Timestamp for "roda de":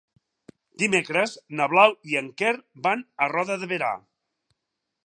3.37-3.71